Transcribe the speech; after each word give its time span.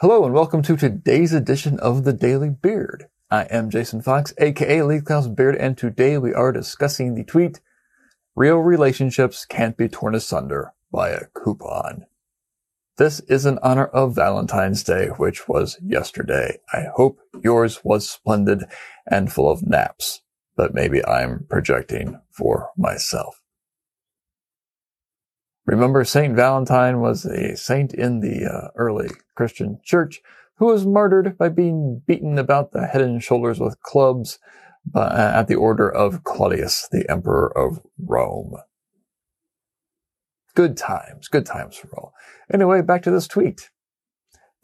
Hello 0.00 0.24
and 0.24 0.32
welcome 0.32 0.62
to 0.62 0.78
today's 0.78 1.34
edition 1.34 1.78
of 1.78 2.04
the 2.04 2.14
Daily 2.14 2.48
Beard. 2.48 3.08
I 3.30 3.42
am 3.42 3.68
Jason 3.68 4.00
Fox, 4.00 4.32
aka 4.38 4.80
Lee 4.80 5.02
Clow's 5.02 5.28
Beard, 5.28 5.56
and 5.56 5.76
today 5.76 6.16
we 6.16 6.32
are 6.32 6.52
discussing 6.52 7.14
the 7.14 7.22
tweet, 7.22 7.60
Real 8.34 8.56
relationships 8.56 9.44
can't 9.44 9.76
be 9.76 9.88
torn 9.88 10.14
asunder 10.14 10.72
by 10.90 11.10
a 11.10 11.26
coupon. 11.34 12.06
This 12.96 13.20
is 13.28 13.44
in 13.44 13.58
honor 13.62 13.88
of 13.88 14.14
Valentine's 14.14 14.82
Day, 14.82 15.08
which 15.08 15.46
was 15.46 15.78
yesterday. 15.84 16.60
I 16.72 16.86
hope 16.94 17.20
yours 17.42 17.84
was 17.84 18.08
splendid 18.08 18.64
and 19.06 19.30
full 19.30 19.50
of 19.50 19.66
naps, 19.66 20.22
but 20.56 20.72
maybe 20.72 21.04
I'm 21.04 21.44
projecting 21.46 22.18
for 22.30 22.70
myself. 22.74 23.39
Remember, 25.70 26.04
Saint 26.04 26.34
Valentine 26.34 26.98
was 26.98 27.24
a 27.24 27.56
saint 27.56 27.94
in 27.94 28.18
the 28.18 28.44
uh, 28.44 28.68
early 28.74 29.08
Christian 29.36 29.78
church 29.84 30.20
who 30.56 30.66
was 30.66 30.84
martyred 30.84 31.38
by 31.38 31.48
being 31.48 32.02
beaten 32.08 32.38
about 32.38 32.72
the 32.72 32.88
head 32.88 33.02
and 33.02 33.22
shoulders 33.22 33.60
with 33.60 33.80
clubs 33.80 34.40
uh, 34.96 35.32
at 35.32 35.46
the 35.46 35.54
order 35.54 35.88
of 35.88 36.24
Claudius, 36.24 36.88
the 36.90 37.08
emperor 37.08 37.56
of 37.56 37.80
Rome. 38.04 38.56
Good 40.56 40.76
times, 40.76 41.28
good 41.28 41.46
times 41.46 41.76
for 41.76 41.88
all. 41.96 42.14
Anyway, 42.52 42.82
back 42.82 43.02
to 43.02 43.12
this 43.12 43.28
tweet. 43.28 43.70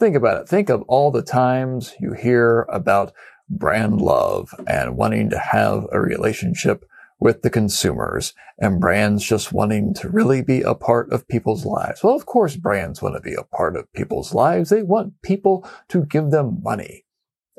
Think 0.00 0.16
about 0.16 0.42
it. 0.42 0.48
Think 0.48 0.70
of 0.70 0.82
all 0.88 1.12
the 1.12 1.22
times 1.22 1.94
you 2.00 2.14
hear 2.14 2.66
about 2.68 3.12
brand 3.48 4.00
love 4.00 4.52
and 4.66 4.96
wanting 4.96 5.30
to 5.30 5.38
have 5.38 5.86
a 5.92 6.00
relationship 6.00 6.84
with 7.18 7.42
the 7.42 7.50
consumers 7.50 8.34
and 8.58 8.80
brands 8.80 9.24
just 9.24 9.52
wanting 9.52 9.94
to 9.94 10.08
really 10.08 10.42
be 10.42 10.60
a 10.62 10.74
part 10.74 11.10
of 11.12 11.28
people's 11.28 11.64
lives. 11.64 12.02
Well, 12.02 12.14
of 12.14 12.26
course, 12.26 12.56
brands 12.56 13.00
want 13.00 13.14
to 13.14 13.20
be 13.20 13.34
a 13.34 13.42
part 13.42 13.76
of 13.76 13.92
people's 13.92 14.34
lives. 14.34 14.70
They 14.70 14.82
want 14.82 15.22
people 15.22 15.68
to 15.88 16.04
give 16.04 16.30
them 16.30 16.60
money. 16.62 17.04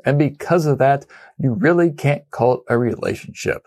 And 0.04 0.18
because 0.18 0.66
of 0.66 0.78
that, 0.78 1.06
you 1.38 1.54
really 1.54 1.90
can't 1.90 2.30
call 2.30 2.54
it 2.54 2.60
a 2.68 2.78
relationship. 2.78 3.64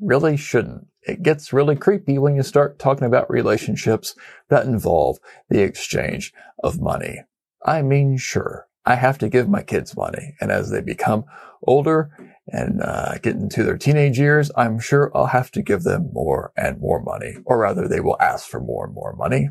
Really 0.00 0.36
shouldn't. 0.36 0.86
It 1.02 1.22
gets 1.22 1.52
really 1.52 1.76
creepy 1.76 2.18
when 2.18 2.34
you 2.34 2.42
start 2.42 2.78
talking 2.78 3.06
about 3.06 3.30
relationships 3.30 4.14
that 4.48 4.66
involve 4.66 5.18
the 5.48 5.62
exchange 5.62 6.32
of 6.62 6.80
money. 6.80 7.22
I 7.64 7.82
mean, 7.82 8.16
sure, 8.16 8.68
I 8.84 8.94
have 8.94 9.18
to 9.18 9.28
give 9.28 9.48
my 9.48 9.62
kids 9.62 9.96
money. 9.96 10.34
And 10.40 10.50
as 10.50 10.70
they 10.70 10.80
become 10.80 11.24
older 11.62 12.10
and 12.50 12.82
uh, 12.82 13.18
get 13.18 13.36
into 13.36 13.62
their 13.62 13.76
teenage 13.76 14.18
years, 14.18 14.50
I'm 14.56 14.78
sure 14.78 15.10
I'll 15.14 15.26
have 15.26 15.50
to 15.52 15.62
give 15.62 15.82
them 15.82 16.10
more 16.12 16.52
and 16.56 16.80
more 16.80 17.00
money, 17.02 17.36
or 17.44 17.58
rather 17.58 17.86
they 17.86 18.00
will 18.00 18.16
ask 18.20 18.48
for 18.48 18.60
more 18.60 18.86
and 18.86 18.94
more 18.94 19.14
money. 19.14 19.50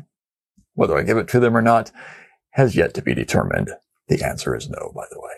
Whether 0.74 0.96
I 0.96 1.02
give 1.02 1.16
it 1.16 1.28
to 1.28 1.40
them 1.40 1.56
or 1.56 1.62
not 1.62 1.90
has 2.52 2.76
yet 2.76 2.94
to 2.94 3.02
be 3.02 3.14
determined. 3.14 3.70
The 4.08 4.22
answer 4.24 4.56
is 4.56 4.68
no, 4.68 4.92
by 4.94 5.04
the 5.10 5.20
way. 5.20 5.34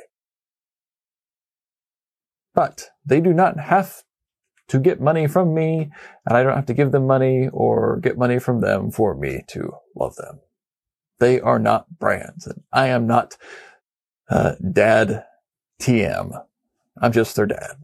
But 2.54 2.88
they 3.04 3.20
do 3.20 3.32
not 3.32 3.58
have 3.58 4.02
to 4.68 4.78
get 4.78 5.00
money 5.00 5.26
from 5.26 5.54
me, 5.54 5.90
and 6.26 6.36
I 6.36 6.42
don't 6.42 6.54
have 6.54 6.66
to 6.66 6.74
give 6.74 6.92
them 6.92 7.06
money 7.06 7.48
or 7.52 7.98
get 7.98 8.16
money 8.16 8.38
from 8.38 8.60
them 8.60 8.90
for 8.90 9.14
me 9.14 9.42
to 9.48 9.72
love 9.96 10.16
them. 10.16 10.40
They 11.18 11.40
are 11.40 11.58
not 11.58 11.98
brands, 11.98 12.46
and 12.46 12.62
I 12.72 12.88
am 12.88 13.06
not 13.06 13.36
uh, 14.30 14.54
dad 14.72 15.24
TM 15.80 16.32
I'm 17.00 17.12
just 17.12 17.34
their 17.34 17.46
dad. 17.46 17.76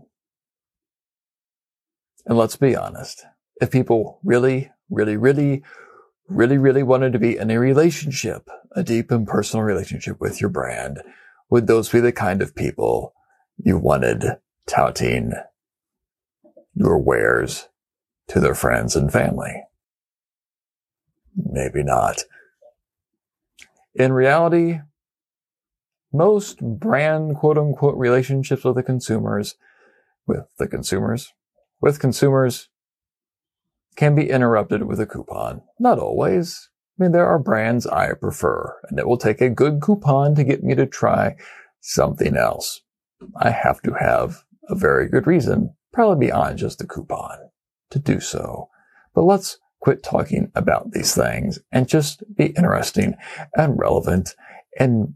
And 2.27 2.37
let's 2.37 2.57
be 2.57 2.77
honest. 2.77 3.25
If 3.61 3.71
people 3.71 4.21
really, 4.23 4.71
really, 4.91 5.17
really, 5.17 5.63
really, 6.29 6.59
really 6.59 6.83
wanted 6.83 7.13
to 7.13 7.19
be 7.19 7.39
in 7.39 7.51
a 7.51 7.59
relationship, 7.59 8.49
a 8.73 8.83
deep 8.83 9.11
and 9.11 9.27
personal 9.27 9.65
relationship 9.65 10.21
with 10.21 10.41
your 10.41 10.51
brand, 10.51 11.01
would 11.49 11.67
those 11.67 11.89
be 11.89 12.01
the 12.01 12.13
kind 12.13 12.43
of 12.43 12.55
people 12.55 13.15
you 13.57 13.79
wanted 13.79 14.39
touting 14.67 15.33
your 16.75 16.99
wares 16.99 17.69
to 18.29 18.41
their 18.41 18.55
friends 18.55 18.97
and 18.97 19.13
family? 19.13 19.63
Maybe 21.37 21.83
not. 21.83 22.23
In 23.95 24.13
reality, 24.13 24.81
most 26.17 26.61
brand 26.61 27.37
quote 27.37 27.59
unquote 27.59 27.97
relationships 27.97 28.65
with 28.65 28.77
the 28.77 28.83
consumers, 28.83 29.57
with 30.27 30.45
the 30.59 30.67
consumers, 30.67 31.33
with 31.81 32.01
consumers 32.01 32.69
can 33.97 34.15
be 34.15 34.31
interrupted 34.31 34.85
with 34.85 35.01
a 35.01 35.07
coupon. 35.07 35.63
Not 35.79 35.99
always. 35.99 36.69
I 36.99 37.05
mean, 37.05 37.13
there 37.13 37.27
are 37.27 37.39
brands 37.39 37.87
I 37.87 38.13
prefer, 38.13 38.75
and 38.89 38.99
it 38.99 39.07
will 39.07 39.19
take 39.19 39.41
a 39.41 39.51
good 39.51 39.81
coupon 39.81 40.35
to 40.35 40.45
get 40.45 40.63
me 40.63 40.75
to 40.75 40.87
try 40.87 41.37
something 41.81 42.37
else. 42.37 42.83
I 43.37 43.51
have 43.51 43.83
to 43.83 43.93
have 43.95 44.43
a 44.69 44.75
very 44.75 45.09
good 45.09 45.27
reason, 45.27 45.75
probably 45.93 46.27
beyond 46.27 46.59
just 46.59 46.81
a 46.81 46.87
coupon, 46.87 47.39
to 47.91 47.99
do 47.99 48.21
so. 48.21 48.69
But 49.15 49.23
let's 49.23 49.59
quit 49.81 50.03
talking 50.03 50.51
about 50.55 50.93
these 50.93 51.15
things 51.15 51.59
and 51.71 51.89
just 51.89 52.23
be 52.35 52.47
interesting 52.47 53.15
and 53.57 53.79
relevant 53.79 54.35
and 54.79 55.15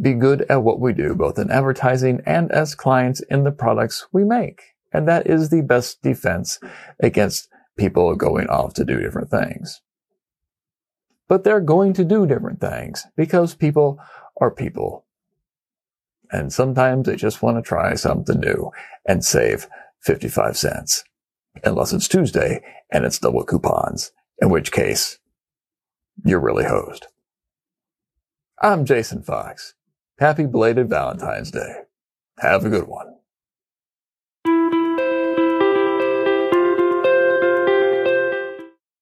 be 0.00 0.14
good 0.14 0.42
at 0.48 0.62
what 0.62 0.80
we 0.80 0.92
do, 0.92 1.14
both 1.14 1.38
in 1.38 1.50
advertising 1.50 2.22
and 2.24 2.50
as 2.52 2.74
clients 2.74 3.20
in 3.30 3.44
the 3.44 3.52
products 3.52 4.06
we 4.12 4.24
make. 4.24 4.62
And 4.92 5.06
that 5.08 5.26
is 5.26 5.50
the 5.50 5.62
best 5.62 6.02
defense 6.02 6.58
against 7.00 7.48
people 7.76 8.14
going 8.16 8.48
off 8.48 8.74
to 8.74 8.84
do 8.84 9.00
different 9.00 9.30
things. 9.30 9.80
But 11.28 11.44
they're 11.44 11.60
going 11.60 11.92
to 11.94 12.04
do 12.04 12.26
different 12.26 12.60
things 12.60 13.06
because 13.16 13.54
people 13.54 14.00
are 14.40 14.50
people. 14.50 15.04
And 16.32 16.52
sometimes 16.52 17.06
they 17.06 17.16
just 17.16 17.42
want 17.42 17.56
to 17.56 17.62
try 17.62 17.94
something 17.94 18.40
new 18.40 18.70
and 19.06 19.24
save 19.24 19.66
55 20.02 20.56
cents. 20.56 21.04
Unless 21.64 21.92
it's 21.92 22.08
Tuesday 22.08 22.62
and 22.90 23.04
it's 23.04 23.18
double 23.18 23.44
coupons, 23.44 24.12
in 24.40 24.50
which 24.50 24.72
case 24.72 25.18
you're 26.24 26.40
really 26.40 26.64
hosed. 26.64 27.06
I'm 28.62 28.84
Jason 28.84 29.22
Fox. 29.22 29.74
Happy 30.20 30.44
belated 30.44 30.90
Valentine's 30.90 31.50
Day. 31.50 31.76
Have 32.40 32.66
a 32.66 32.68
good 32.68 32.86
one. 32.86 33.19